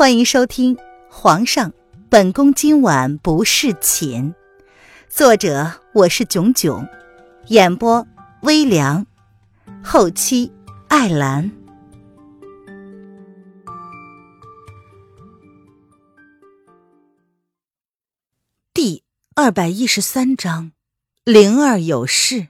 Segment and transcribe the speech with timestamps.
[0.00, 0.76] 欢迎收听
[1.10, 1.74] 《皇上，
[2.08, 4.32] 本宫今晚不侍寝》，
[5.10, 6.88] 作者我是囧囧，
[7.48, 8.08] 演播
[8.40, 9.06] 微凉，
[9.84, 10.50] 后期
[10.88, 11.50] 艾兰。
[18.72, 19.04] 第
[19.34, 20.72] 二百一十三章，
[21.24, 22.48] 灵儿有事。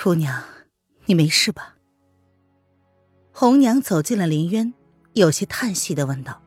[0.00, 0.44] 姑娘，
[1.06, 1.77] 你没事吧？
[3.40, 4.74] 红娘走进了林渊，
[5.12, 6.42] 有些叹息的问道：“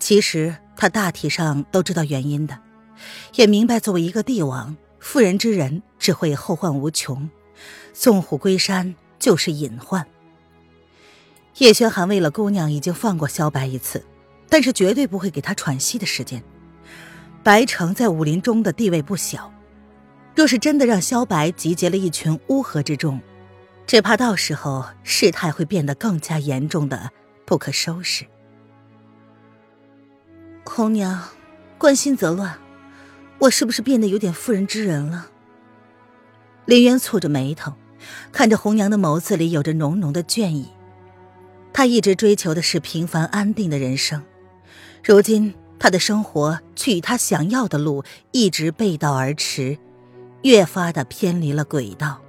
[0.00, 2.58] 其实她大体上都知道原因的，
[3.34, 7.28] 也明白作为一个帝王，妇人之仁只会后患无穷，
[7.92, 10.06] 纵虎归山就是隐患。
[11.58, 14.02] 叶轩寒为了姑娘已经放过萧白一次，
[14.48, 16.42] 但是绝对不会给她喘息的时间。
[17.42, 19.52] 白城在武林中的地位不小，
[20.34, 23.20] 若是真的让萧白集结了一群乌合之众。”
[23.90, 27.10] 只怕到时候事态会变得更加严重的
[27.44, 28.24] 不可收拾。
[30.64, 31.20] 红娘，
[31.76, 32.56] 关心则乱，
[33.40, 35.26] 我是不是变得有点妇人之仁了？
[36.66, 37.72] 林渊蹙着眉头，
[38.30, 40.68] 看着红娘的眸子里有着浓浓的倦意。
[41.72, 44.22] 他一直追求的是平凡安定的人生，
[45.02, 49.76] 如今他的生活却与他想要的路一直背道而驰，
[50.42, 52.22] 越发的偏离了轨道。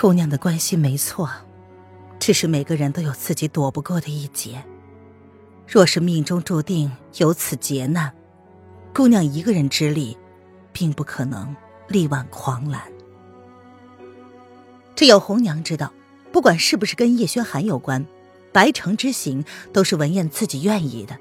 [0.00, 1.28] 姑娘的关心没错，
[2.18, 4.64] 只是每个人都有自己躲不过的一劫。
[5.68, 8.10] 若是命中注定有此劫难，
[8.94, 10.16] 姑娘一个人之力，
[10.72, 11.54] 并不可能
[11.86, 12.80] 力挽狂澜。
[14.96, 15.92] 只有红娘知道，
[16.32, 18.06] 不管是不是跟叶轩寒有关，
[18.52, 21.18] 白城之行都是文燕自己愿意的。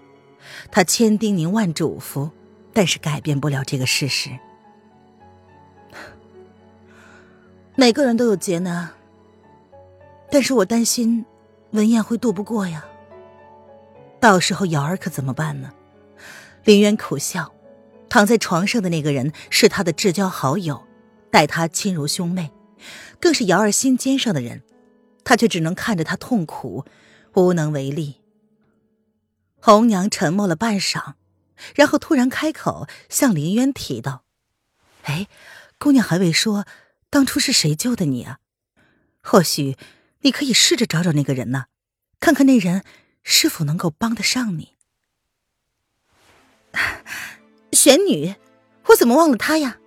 [0.71, 2.29] 她千叮咛万嘱咐，
[2.71, 4.29] 但是改变不了这个事实。
[7.79, 8.89] 每个人都有劫难，
[10.29, 11.25] 但是我担心
[11.71, 12.85] 文燕会渡不过呀。
[14.19, 15.71] 到时候瑶儿可怎么办呢？
[16.65, 17.53] 林渊苦笑，
[18.09, 20.85] 躺在床上的那个人是他的至交好友，
[21.31, 22.51] 待他亲如兄妹，
[23.17, 24.61] 更是瑶儿心尖上的人，
[25.23, 26.83] 他却只能看着他痛苦，
[27.33, 28.19] 无能为力。
[29.61, 31.13] 红娘沉默了半晌，
[31.75, 34.23] 然后突然开口向林渊提道
[35.03, 35.27] ：“哎，
[35.77, 36.65] 姑娘还未说。”
[37.09, 38.39] 当初是谁救的你啊？
[39.21, 39.77] 或许
[40.21, 41.65] 你可以试着找找那个人呢，
[42.19, 42.83] 看看那人
[43.23, 44.75] 是否能够帮得上你。
[47.73, 48.35] 玄女，
[48.87, 49.77] 我怎么忘了她呀？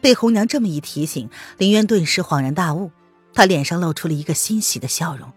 [0.00, 1.28] 被红娘这么一提醒，
[1.58, 2.90] 林渊顿时恍然大悟，
[3.34, 5.32] 他脸上露出了一个欣喜的笑容，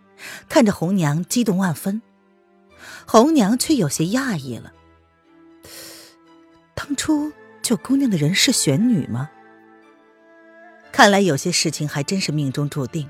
[0.47, 2.01] 看着红娘激动万分。
[3.05, 4.71] 红娘却有些讶异了：
[6.73, 9.29] 当初救姑娘的人是玄女吗？
[10.93, 13.09] 看来有些事情还真是命中注定。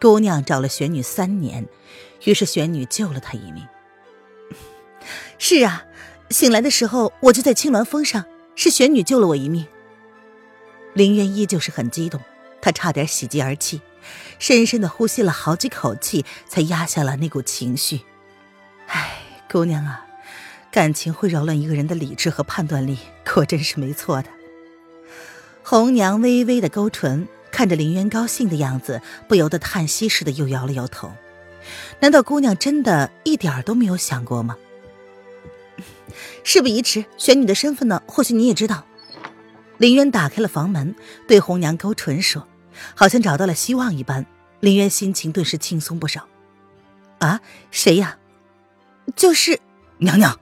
[0.00, 1.66] 姑娘找了玄女三年，
[2.24, 3.66] 于是玄女救了她一命。
[5.36, 5.84] 是啊，
[6.30, 8.24] 醒来的时候我就在青鸾峰上，
[8.54, 9.66] 是玄女救了我一命。
[10.94, 12.20] 林渊依旧是很激动，
[12.60, 13.80] 他差点喜极而泣，
[14.38, 18.02] 深深的呼吸了好几口气，才压下了那股情绪。
[18.86, 19.18] 唉，
[19.50, 20.06] 姑娘啊，
[20.70, 24.28] 感情会扰乱一个人的理智和判断力，果真是没错的。
[25.64, 31.10] 红娘微微的勾唇，看着林渊高兴的样子，不由得叹息似的又摇了摇头。
[32.00, 34.56] 难道姑娘真的一点都没有想过吗？
[36.42, 38.02] 事不宜迟，玄女的身份呢？
[38.06, 38.84] 或许你也知道。
[39.78, 40.94] 林渊打开了房门，
[41.26, 42.46] 对红娘勾唇说，
[42.94, 44.26] 好像找到了希望一般。
[44.60, 46.28] 林渊心情顿时轻松不少。
[47.18, 47.40] 啊，
[47.70, 48.18] 谁呀？
[49.16, 49.60] 就是
[49.98, 50.38] 娘娘。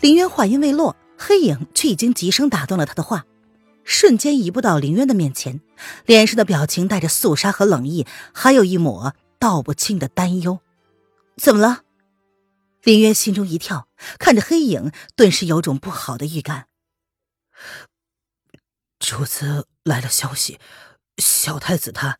[0.00, 3.24] 林渊话音未落，黑影却已经急声打断了他的话。
[3.84, 5.60] 瞬间移步到林渊的面前，
[6.06, 10.60] 脸上的表情带着肃杀和冷意，还有一抹道不清的担忧。
[11.36, 11.82] 怎么了？
[12.82, 13.88] 林渊心中一跳，
[14.18, 16.66] 看着黑影，顿时有种不好的预感。
[18.98, 20.58] 主子来了消息，
[21.18, 22.18] 小太子他……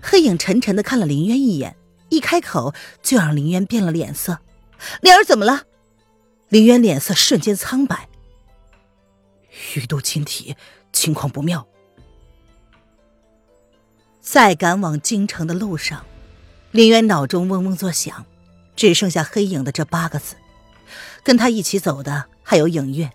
[0.00, 1.76] 黑影沉沉的看了林渊一眼，
[2.08, 4.38] 一开口就让林渊变了脸色。
[5.00, 5.64] 莲儿怎么了？
[6.48, 8.08] 林渊脸色瞬间苍白。
[9.76, 10.56] 玉都亲体，
[10.92, 11.66] 情况不妙。
[14.20, 16.04] 在赶往京城的路上，
[16.70, 18.26] 林渊脑中嗡嗡作响，
[18.76, 20.36] 只剩下黑影的这八个字。
[21.22, 23.10] 跟他一起走的还有影月。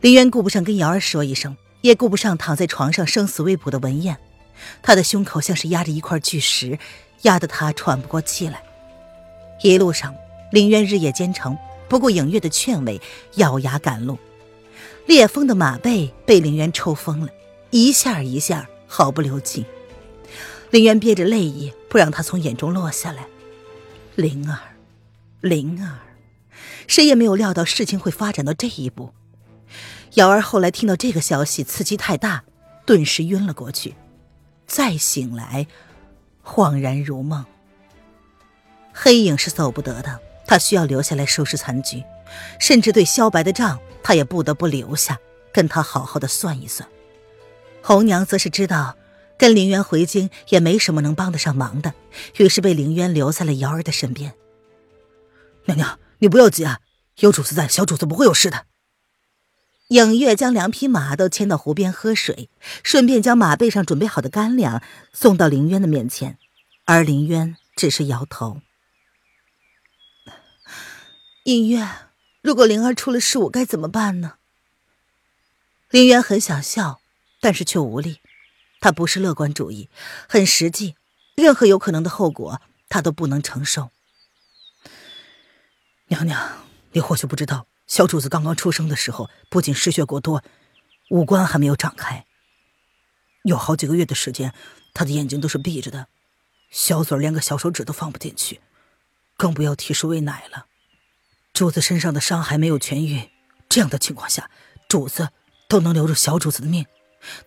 [0.00, 4.18] 林渊顾不上跟瑶儿说一声，也顾不上躺在床上生死未卜的文燕。
[4.82, 6.78] 他的胸口像是压着一块巨石，
[7.22, 8.62] 压得他喘不过气来。
[9.62, 10.14] 一路上，
[10.52, 11.56] 林渊日夜兼程，
[11.88, 13.00] 不顾影月的劝慰，
[13.36, 14.18] 咬牙赶路。
[15.06, 17.28] 烈风的马背被林渊抽疯了，
[17.70, 19.64] 一下一下毫不留情。
[20.70, 23.26] 林渊憋着泪意，不让他从眼中落下来。
[24.14, 24.58] 灵儿，
[25.40, 25.98] 灵儿，
[26.86, 29.12] 谁也没有料到事情会发展到这一步。
[30.14, 32.44] 瑶儿后来听到这个消息，刺激太大，
[32.84, 33.94] 顿时晕了过去。
[34.66, 35.66] 再醒来，
[36.44, 37.44] 恍然如梦。
[38.92, 42.04] 黑影是走不得的，他需要留下来收拾残局，
[42.60, 45.18] 甚至对萧白的账，他也不得不留下，
[45.52, 46.88] 跟他好好的算一算。
[47.82, 48.96] 红娘则是知道，
[49.38, 51.94] 跟林渊回京也没什么能帮得上忙的，
[52.36, 54.34] 于是被林渊留在了瑶儿的身边。
[55.64, 56.80] 娘娘，你不要急啊，
[57.18, 58.66] 有主子在，小主子不会有事的。
[59.88, 62.48] 影月将两匹马都牵到湖边喝水，
[62.82, 64.82] 顺便将马背上准备好的干粮
[65.12, 66.38] 送到林渊的面前，
[66.84, 68.60] 而林渊只是摇头。
[71.44, 71.88] 影月，
[72.42, 74.34] 如果灵儿出了事，我该怎么办呢？
[75.90, 77.00] 林渊很想笑，
[77.40, 78.20] 但是却无力。
[78.80, 79.90] 他不是乐观主义，
[80.26, 80.96] 很实际，
[81.34, 83.90] 任何有可能的后果他都不能承受。
[86.06, 87.66] 娘娘，你或许不知道。
[87.86, 90.42] 小主子刚刚出生的时候，不仅失血过多，
[91.10, 92.24] 五官还没有长开。
[93.42, 94.54] 有好几个月的时间，
[94.94, 96.06] 他的眼睛都是闭着的，
[96.70, 98.60] 小嘴连个小手指都放不进去，
[99.36, 100.66] 更不要提是喂奶了。
[101.60, 103.20] 主子身上的伤还没有痊愈，
[103.68, 104.48] 这样的情况下，
[104.88, 105.28] 主子
[105.68, 106.86] 都能留住小主子的命，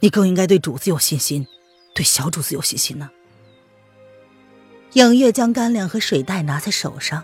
[0.01, 1.47] 你更应该对主子有信心，
[1.95, 3.09] 对小主子有信心呢。
[4.91, 7.23] 影月将干粮和水袋拿在手上，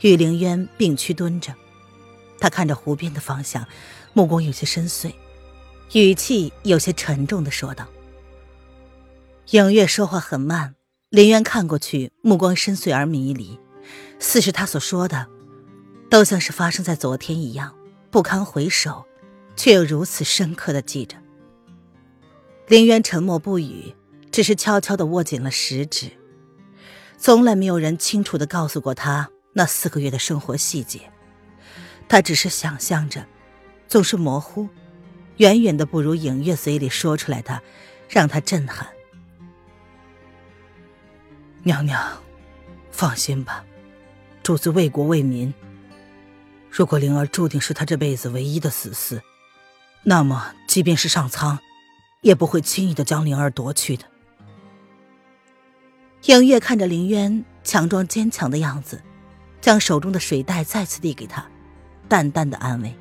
[0.00, 1.54] 与凌渊并驱蹲着。
[2.40, 3.68] 他看着湖边的方向，
[4.14, 5.12] 目光有些深邃，
[5.92, 7.86] 语气有些沉重的说道
[9.52, 10.76] ：“影月说话很慢，
[11.10, 13.60] 林渊看过去，目光深邃而迷离，
[14.18, 15.28] 似是他所说的，
[16.12, 17.74] 都像是发生在昨天一样，
[18.10, 19.06] 不堪回首，
[19.56, 21.16] 却又如此深刻的记着。”
[22.68, 23.94] 林渊沉默不语，
[24.30, 26.10] 只是悄悄的握紧了食指。
[27.16, 31.00] 从来没有人清楚的告诉过他那四个月的生活细节。
[32.10, 33.26] 他只是想象着，
[33.88, 34.68] 总是模糊，
[35.38, 37.62] 远远的不如影月嘴里说出来的，
[38.06, 38.86] 让他震撼。
[41.62, 42.22] 娘娘，
[42.90, 43.64] 放心吧，
[44.42, 45.50] 主子为国为民。
[46.74, 49.20] 如果灵儿注定是他这辈子唯一的死嗣，
[50.04, 51.58] 那么即便是上苍，
[52.22, 54.06] 也不会轻易的将灵儿夺去的。
[56.24, 59.02] 影月看着林渊强装坚强的样子，
[59.60, 61.46] 将手中的水袋再次递给他。
[62.08, 62.94] 淡淡的安慰，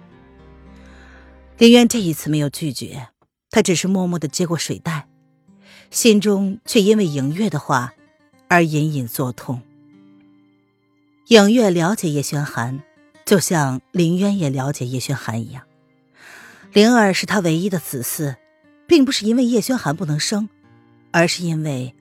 [1.57, 3.07] 林渊这一次没有拒绝，
[3.49, 5.07] 他只是默默的接过水袋，
[5.89, 7.93] 心中却因为影月的话
[8.49, 9.61] 而隐隐作痛。
[11.27, 12.81] 影月了解叶轩寒，
[13.31, 15.63] 就像林渊也了解叶轩寒一样，
[16.73, 18.35] 灵儿是他唯一的子嗣，
[18.85, 20.49] 并不是因为叶轩寒不能生，
[21.11, 21.95] 而是因为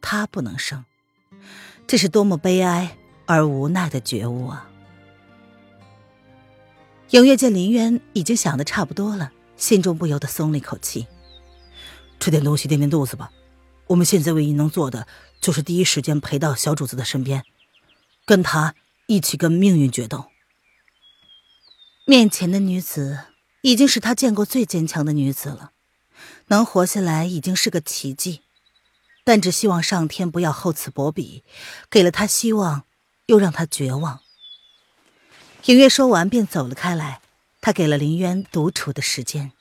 [0.00, 0.84] 他不能生，
[1.86, 4.68] 这是多么悲哀而无奈的觉悟啊！
[7.10, 11.06] 影月见林渊已经想的差不多了，心中不由得松了一口气。
[12.18, 13.30] 吃点东西垫垫肚子吧。
[13.86, 15.06] 我们现在唯一能做的，
[15.40, 17.44] 就是第一时间陪到小主子的身边，
[18.26, 18.74] 跟他
[19.06, 20.24] 一起跟命运决斗。
[22.06, 23.20] 面前的女子
[23.62, 25.72] 已经是他见过最坚强的女子了，
[26.48, 28.42] 能活下来已经是个奇迹。
[29.24, 31.44] 但只希望上天不要厚此薄彼，
[31.88, 32.84] 给了他希望，
[33.24, 34.20] 又让他绝望。
[35.64, 37.22] 影月说完，便走了开来。
[37.62, 39.52] 他给了林渊独处的时间。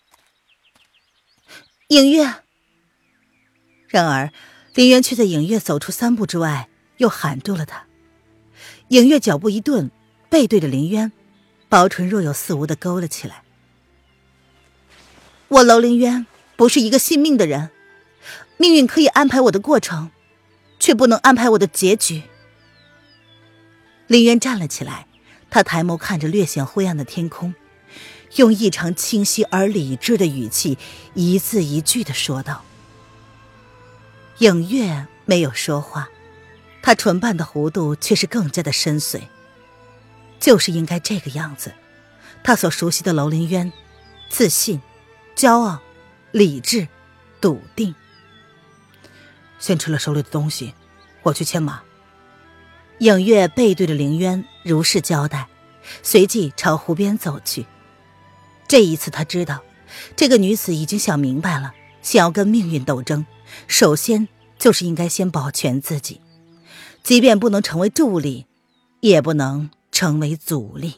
[1.88, 2.44] 影月。
[3.88, 4.34] 然而，
[4.74, 6.68] 林渊却在影月走出三步之外，
[6.98, 7.88] 又喊住了他。
[8.90, 9.90] 影月脚步一顿，
[10.30, 11.14] 背对着林渊，
[11.74, 13.42] 薄唇若有似无的勾了起来。
[15.48, 17.72] 我楼凌渊不是一个信命的人，
[18.58, 20.12] 命运可以安排我的过程，
[20.78, 22.22] 却不能安排我的结局。
[24.06, 25.08] 林渊站了起来。
[25.50, 27.56] 他抬眸看着略显灰暗的天空，
[28.36, 30.78] 用异常清晰而理智的语气，
[31.16, 32.64] 一字一句的说道
[34.40, 36.10] ：“影月没有说话，
[36.82, 39.22] 他唇瓣的弧度却是更加的深邃。
[40.44, 41.74] 就是应该这个样子，
[42.44, 43.72] 他所熟悉的楼凌渊，
[44.28, 44.82] 自信、
[45.38, 45.80] 骄傲、
[46.34, 46.86] 理智、
[47.40, 47.96] 笃定。
[49.58, 50.74] 先吃了手里的东西，
[51.22, 51.82] 我去牵马。”
[53.00, 55.48] 影月背对着凌渊，如是交代，
[56.02, 57.66] 随即朝湖边走去。
[58.68, 59.64] 这一次，他知道
[60.18, 63.26] 这个女子已经想明白了，想要跟命运斗争，
[63.70, 64.28] 首先
[64.60, 66.20] 就是应该先保全自己，
[67.02, 68.46] 即便不能成为助理，
[69.00, 70.96] 也不能成为阻力。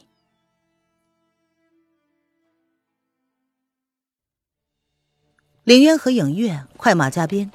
[5.64, 7.50] 凌渊和影月快马加鞭，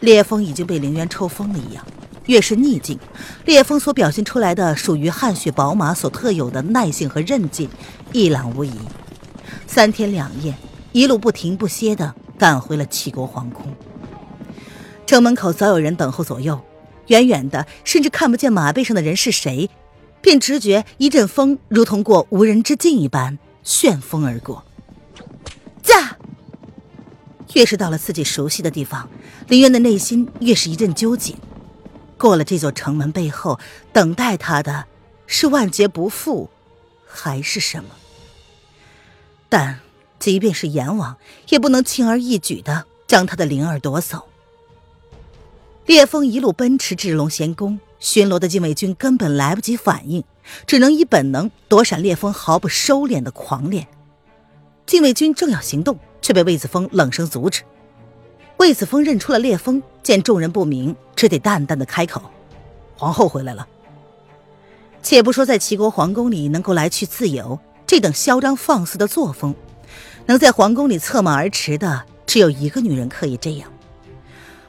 [0.00, 1.86] 烈风已经被凌渊抽疯了一样。
[2.24, 2.98] 越是逆境，
[3.44, 7.68] 烈风所表现出来的属于汗血宝马所特有的耐性和韧劲，
[8.12, 8.72] 一览无遗。
[9.66, 10.54] 三天两夜，
[10.92, 13.74] 一路不停不歇的赶回了齐国皇宫。
[15.06, 16.58] 城门口早有人等候左右，
[17.08, 19.68] 远远的甚至看不见马背上的人是谁，
[20.20, 24.64] 便直觉一阵风如同过无人之境一般旋风而过。
[25.82, 26.16] 驾！
[27.54, 29.08] 越是到了自己熟悉的地方，
[29.48, 31.34] 林渊的内心越是一阵纠结。
[32.18, 33.58] 过了这座城门背后，
[33.92, 34.84] 等待他的
[35.26, 36.50] 是万劫不复，
[37.06, 37.90] 还是什么？
[39.48, 39.80] 但
[40.18, 41.16] 即便是阎王，
[41.48, 44.28] 也不能轻而易举的将他的灵儿夺走。
[45.86, 50.22] 烈风一路奔驰至龙贤宫，巡逻的禁卫军根本来不及反应，
[50.66, 53.86] 只能以本能躲闪烈风毫不收敛的狂练。
[54.86, 57.62] 禁卫军正要行动，却被魏子峰冷声阻止。
[58.56, 62.22] 魏子峰认出了烈风，见众人不明，只得淡淡的开口
[62.96, 63.68] ：“皇后回来了。”
[65.02, 69.54] 且不说在齐国皇宫里能够来去自由，这等嚣张放肆的作风，
[70.26, 73.72] 能在皇宫里策马而驰的，只有一个女人可以这样。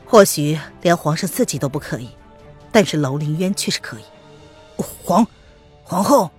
[0.06, 2.10] 或许连皇上自己都不可以，
[2.72, 4.04] 但是楼凌渊却是可以。
[4.78, 5.26] 皇，
[5.84, 6.30] 皇后。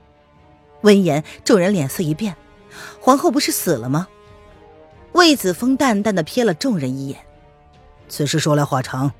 [0.82, 2.34] 闻言，众人脸色一变
[3.00, 4.08] ：“皇后不是死了吗？”
[5.12, 7.20] 魏子峰淡淡的瞥了众人一眼。
[8.08, 9.12] 此事说来话长，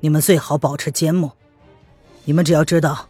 [0.00, 1.36] 你们最好保持缄默。
[2.24, 3.08] 你们只要知道，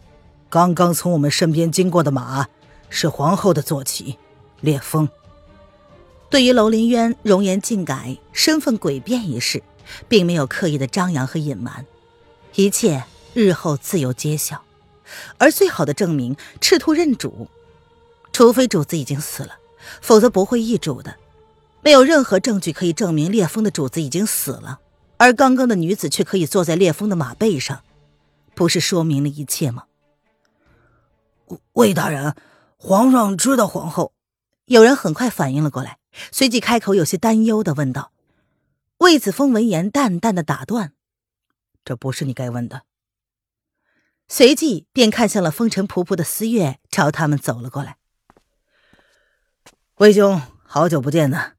[0.50, 2.48] 刚刚从我们身边经过的马
[2.90, 4.18] 是皇后的坐骑，
[4.60, 5.08] 烈风。
[6.28, 9.62] 对于楼林渊容颜尽改、身份诡变一事，
[10.08, 11.86] 并没有刻意的张扬和隐瞒，
[12.56, 13.04] 一切
[13.36, 14.64] 日后自有揭晓。
[15.36, 17.48] 而最好的证明，赤兔认主，
[18.32, 19.58] 除非主子已经死了，
[20.00, 21.16] 否则不会易主的。
[21.82, 24.80] 没有任何证据可以证明烈风的主子已经死了。
[25.18, 27.84] 而刚刚的女子却可以坐在烈风的马背上，
[28.54, 29.84] 不是说明了一切吗？
[31.74, 32.34] 魏大人，
[32.78, 34.12] 皇上知道皇后。
[34.64, 35.98] 有人很快反应了过来，
[36.32, 38.12] 随即开口，有些担忧的问道。
[38.98, 40.94] 魏子峰闻言，淡淡的打断
[41.84, 42.82] ：“这不是你该问的。”
[44.28, 47.97] 随即便看向了风尘仆仆的思月，朝他们走了过来。
[49.97, 51.52] 魏兄，好久不见呢。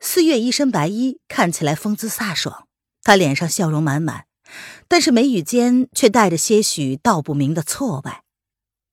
[0.00, 2.68] 思月一身白衣，看起来风姿飒爽。
[3.02, 4.26] 他脸上笑容满满，
[4.86, 8.22] 但是眉宇间却带着些许道不明的挫败。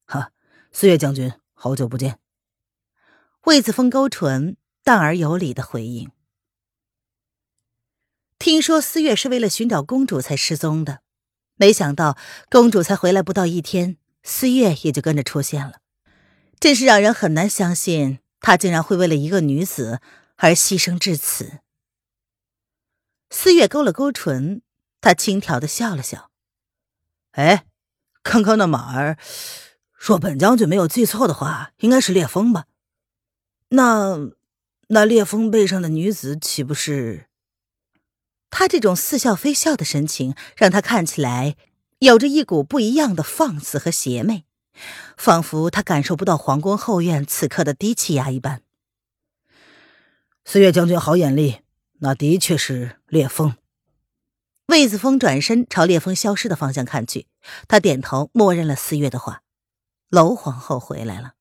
[0.05, 0.31] 哈，
[0.71, 2.19] 四月将军，好久不见。
[3.43, 6.09] 魏子峰勾唇，淡而有礼的回应。
[8.39, 11.01] 听说思月是为了寻找公主才失踪的，
[11.55, 12.17] 没想到
[12.49, 15.79] 公主才回来不到一天，思月也就跟着出现了，
[16.59, 19.99] 真是让人很难相信，她竟然会为了一个女子
[20.35, 21.59] 而牺牲至此。
[23.29, 24.61] 思月勾了勾唇，
[25.01, 26.29] 他轻佻的笑了笑。
[27.31, 27.65] 哎，
[28.21, 29.17] 刚刚那马儿，
[29.91, 32.65] 若本将军没有记错的话，应该是烈风吧？
[33.69, 34.29] 那
[34.89, 37.27] 那烈风背上的女子岂不是？
[38.57, 41.57] 他这种似笑非笑的神情，让他看起来
[41.99, 44.45] 有着一股不一样的放肆和邪魅，
[45.17, 48.61] 仿佛他感受不到皇宫后院此刻的低气压一般。
[50.45, 51.59] 四月将军好眼力。
[51.99, 53.55] 那的确是烈风。
[54.67, 57.27] 魏子峰转身朝烈风消失的方向看去，
[57.67, 59.41] 他点头，默认了四月的话。
[60.09, 61.33] 楼皇后回来了。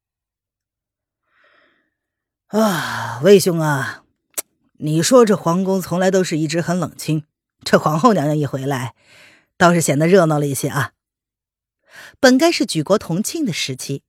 [2.46, 4.03] 啊，魏兄啊，
[4.78, 7.24] 你说这皇宫从来都是一直很冷清，
[7.62, 8.94] 这皇后娘娘一回来，
[9.56, 10.92] 倒是显得热闹了一些啊。
[12.18, 14.02] 本该是举国同庆的时期。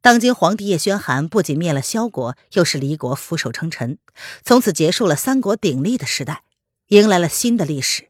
[0.00, 3.98] 当今皇帝叶宣寒不仅灭了萧国，又是离国俯首称臣，
[4.42, 6.42] 从此结束了三国鼎立的时代，
[6.88, 8.08] 迎来了新的历史。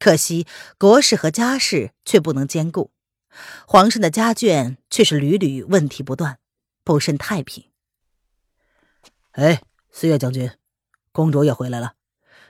[0.00, 0.46] 可惜
[0.78, 2.90] 国事和家事却不能兼顾，
[3.66, 6.38] 皇上的家眷却是屡屡问题不断，
[6.82, 7.64] 不甚太平。
[9.30, 9.62] 哎，
[9.92, 10.50] 四月将军，
[11.12, 11.94] 公主也回来了。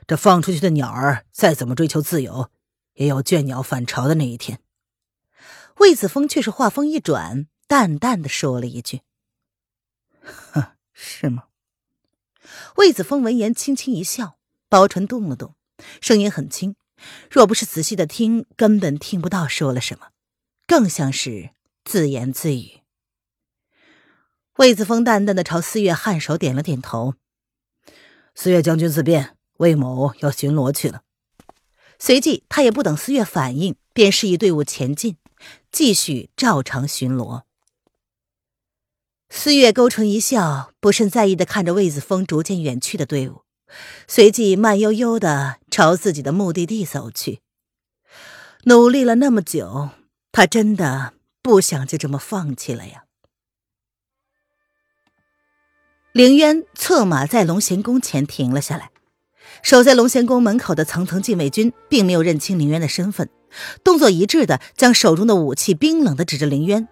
[0.07, 2.49] 这放出去的鸟儿，再怎么追求自由，
[2.95, 4.59] 也有倦鸟返巢的那一天。
[5.77, 7.47] 魏子峰却是话锋一转。
[7.65, 9.01] 淡淡的说了一句
[10.21, 11.45] ：“哼，是吗？”
[12.75, 14.37] 魏子峰闻言轻轻一笑，
[14.69, 15.55] 薄唇动了动，
[15.99, 16.75] 声音很轻，
[17.31, 20.09] 若不是仔细的听，根本听不到说了什么，
[20.67, 21.51] 更像是
[21.83, 22.81] 自言自语。
[24.57, 27.15] 魏子峰淡淡的朝四月颔首点了点头
[28.35, 31.01] ：“四月将军自便，魏某要巡逻去了。”
[31.99, 35.15] 随即，他也不等四月反应，便示意队伍前进，
[35.71, 37.43] 继续照常巡逻。
[39.29, 43.43] 四月勾唇一笑，不甚在意的看着魏子峰逐渐远去的队伍，
[44.07, 47.39] 随即慢悠悠的朝自己的目的地走去。
[48.65, 49.89] 努力了那么久，
[50.31, 53.05] 他真的不想就这么放弃了呀。
[56.13, 58.91] 凌渊策马在龙贤宫前停了下来，
[59.63, 63.29] 守在龙贤宫门口的层层禁卫军并没有认清凌渊的身份，
[63.83, 66.87] 动作一致的将手中的武器冰冷的指着凌渊。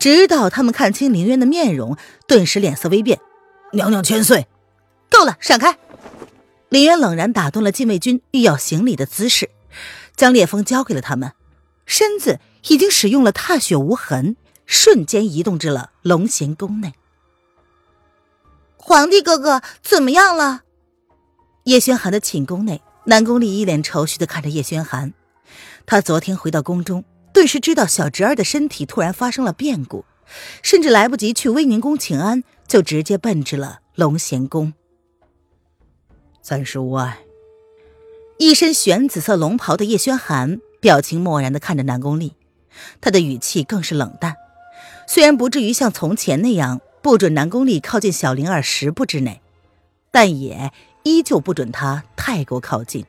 [0.00, 3.20] 直到他们看清凌渊的面容，顿时脸色微变。
[3.72, 4.48] 娘娘千岁，
[5.08, 5.78] 够了，闪开！
[6.70, 9.48] 凌渊冷然打断了禁卫军欲要行礼的姿势，
[10.16, 11.34] 将烈风交给了他们，
[11.86, 14.34] 身子已经使用了踏雪无痕，
[14.66, 16.94] 瞬间移动至了龙贤宫内。
[18.82, 20.62] 皇帝哥哥怎么样了？
[21.64, 25.12] 叶轩寒的寝宫内，南宫丽一脸愁绪的看着叶轩寒。
[25.84, 27.04] 他昨天回到宫中。
[27.32, 30.04] 顿时知道小侄儿的身体突然发生了变故，
[30.62, 34.72] 甚至来不及去威宁宫请安，就直接奔至了龙贤宫。
[36.42, 37.20] 暂时无碍。
[38.38, 42.34] 一身玄紫色龙袍的叶轩寒表情漠然的看着南宫丽，
[43.00, 44.34] 他的语气更是冷淡。
[45.06, 49.40] 虽然不至于像从前那样不准南宫丽靠近小灵儿十步之内，
[50.10, 53.06] 但也依旧不准他太过靠近，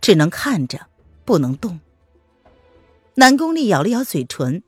[0.00, 0.86] 只能看着，
[1.24, 1.78] 不能动。
[3.14, 4.62] 南宫丽咬了咬嘴唇，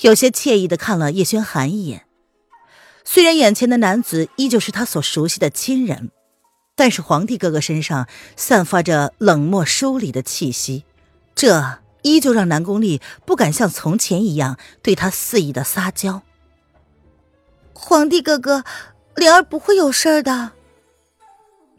[0.00, 2.04] 有些惬意的看了叶轩寒一眼。
[3.04, 6.10] 虽然眼前的男子依旧是他所熟悉的亲人，
[6.74, 10.84] 但是皇帝哥哥身上散发着冷漠疏离的气息，
[11.34, 16.22] 这依旧让南宫丽不敢像从前一样对他肆意的撒娇。
[17.74, 18.64] 皇帝哥哥，
[19.16, 20.52] 灵儿不会有事的。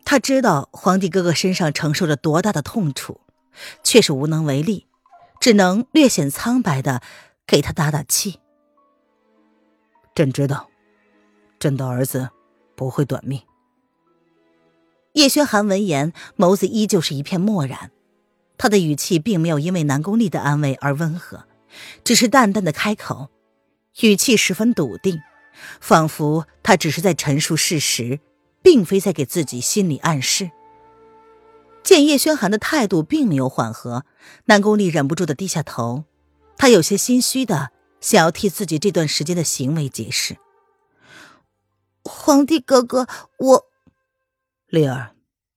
[0.03, 3.21] 他知道皇帝哥哥身上承受着多大的痛楚，
[3.83, 4.85] 却是无能为力。
[5.39, 7.01] 只能略显苍白的
[7.45, 8.39] 给他打打气。
[10.15, 10.69] 朕知道，
[11.59, 12.29] 朕的儿子
[12.75, 13.43] 不会短命。
[15.13, 17.91] 叶轩寒闻言，眸子依旧是一片漠然，
[18.57, 21.45] 他的语气并没有因为南宫丽的安慰而温和，
[22.03, 23.29] 只是淡淡的开口，
[24.01, 25.22] 语气十分笃定，
[25.79, 28.20] 仿佛他只是在陈述事实，
[28.61, 30.51] 并非在给自己心理暗示。
[31.83, 34.05] 见叶轩寒的态度并没有缓和，
[34.46, 36.05] 南宫丽忍不住的低下头，
[36.57, 40.37] 她有些心虚的想要替自己这段时间的行为解释。
[42.03, 43.65] 皇帝哥哥，我，
[44.68, 45.11] 丽儿，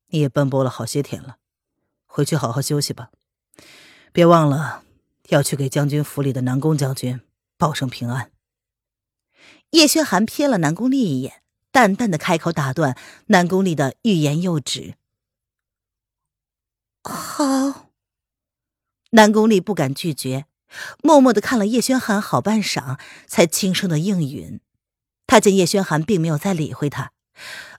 [0.09, 1.37] 你也奔波了好些天了，
[2.07, 3.11] 回去好好休息吧，
[4.13, 4.83] 别忘了
[5.29, 7.21] 要去给将军府里的南宫将军
[7.57, 8.31] 报声平安。
[9.71, 14.95] 叶轩寒瞥了南宫丽一眼，淡淡的开口打断南宫丽的欲言又止。
[17.05, 17.91] 好，
[19.11, 20.47] 南宫丽不敢拒绝，
[21.03, 24.61] 默默的看了叶轩寒好半晌，才轻声的应允。
[25.27, 27.13] 他见叶轩寒并没有再理会他，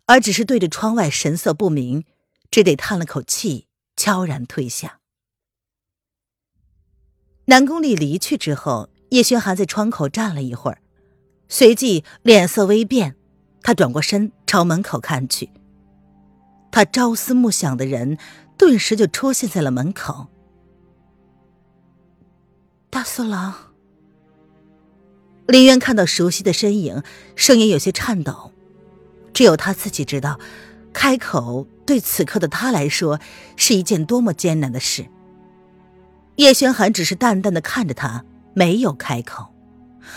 [0.06, 2.06] 而只是对着窗外神色不明，
[2.52, 5.00] 只得叹了口气，悄然退下。
[7.46, 10.84] 南宫丽离去之后，叶轩寒在窗口站了一会儿，
[11.50, 13.16] 随即脸色微变，
[13.62, 15.50] 他转过身朝门口看去，
[16.72, 18.18] 他朝思暮想的人。
[18.58, 20.28] 顿时就出现在了门口。
[22.90, 23.54] 大色狼，
[25.48, 27.02] 林渊看到熟悉的身影，
[27.38, 28.52] 声音有些颤抖。
[29.34, 30.38] 只有他自己知道，
[30.92, 33.22] 开口对此刻的他来说
[33.56, 35.06] 是一件多么艰难的事。
[36.36, 39.56] 叶轩寒只是淡淡的看着他，没有开口。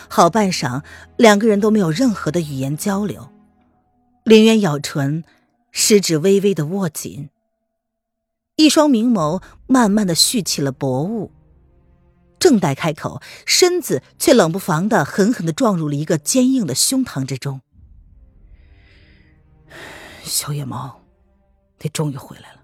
[0.08, 0.82] 好半晌，
[1.16, 3.30] 两个人都没有任何的语言交流。
[4.24, 5.24] 林渊咬唇，
[5.70, 7.30] 食指微微的握紧。
[8.56, 11.32] 一双明眸慢慢的蓄起了薄雾，
[12.38, 17.62] 正待开口，身子却冷不防的狠狠的撞入了一个坚硬的胸膛之中。
[20.22, 21.02] 小野猫，
[21.80, 22.60] 你终于回来了。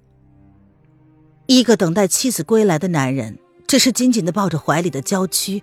[1.47, 5.63] 一个等待妻子归来的男人，只是紧紧的抱着怀里的娇躯，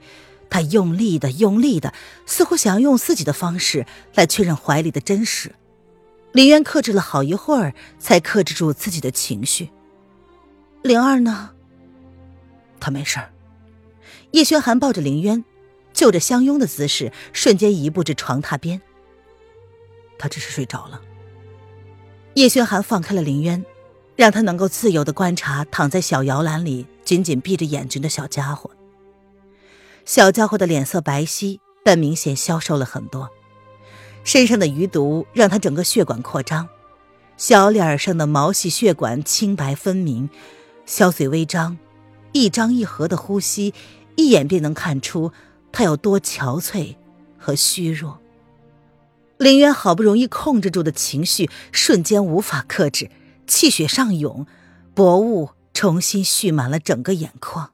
[0.49, 1.93] 他用力的、用力的，
[2.25, 5.53] 似乎想要用自己的方式来确认怀里的真实。
[6.31, 9.69] 林渊克制了好一会儿，才克制住自己的情绪。
[10.81, 11.51] 灵儿呢？
[12.79, 13.19] 他没事。
[14.31, 15.43] 叶轩寒抱着凌渊，
[15.93, 18.81] 就着相拥的姿势，瞬间移步至床榻边。
[20.19, 21.01] 他只是睡着了。
[22.34, 23.65] 叶轩寒放开了凌渊，
[24.17, 28.69] 让他能够自由的观察躺在小摇篮里紧紧闭着眼睛的小家伙。
[30.05, 33.29] 小家伙的脸色白皙，但明显消瘦了很多，
[34.23, 36.69] 身上的余毒让他整个血管扩张，
[37.37, 40.29] 小脸上的毛细血管清白分明。
[40.85, 41.79] 小嘴微张，
[42.31, 43.73] 一张一合的呼吸，
[44.15, 45.31] 一眼便能看出
[45.71, 46.95] 他有多憔悴
[47.39, 48.19] 和虚弱。
[49.37, 53.09] 林渊好不容易控制住的情绪瞬间无法克制，
[53.47, 54.45] 气血上涌，
[54.93, 57.71] 薄雾重新蓄满了整个眼眶。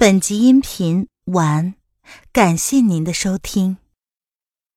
[0.00, 1.74] 本集音频完，
[2.32, 3.78] 感谢您的收听。